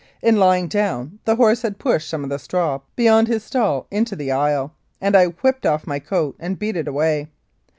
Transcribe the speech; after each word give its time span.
In 0.23 0.37
lying 0.37 0.67
down, 0.67 1.19
the 1.25 1.35
horse 1.35 1.61
had 1.61 1.77
pushed 1.77 2.09
some 2.09 2.23
of 2.23 2.31
the 2.31 2.39
straw 2.39 2.79
beyond 2.95 3.27
his 3.27 3.43
stall 3.43 3.85
into 3.91 4.15
the 4.15 4.31
aisle, 4.31 4.73
and 4.99 5.15
I 5.15 5.25
whipped 5.27 5.63
off 5.63 5.85
my 5.85 5.99
coat 5.99 6.35
and 6.39 6.57
beat 6.57 6.75
it 6.75 6.87
away. 6.87 7.27